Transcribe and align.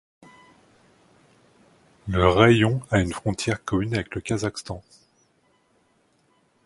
Le 2.07 2.27
raïon 2.27 2.81
a 2.89 3.01
une 3.01 3.13
frontière 3.13 3.63
commune 3.63 3.93
avec 3.93 4.15
le 4.15 4.21
Kazakhstan. 4.21 4.81